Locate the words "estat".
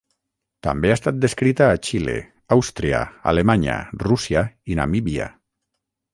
0.99-1.19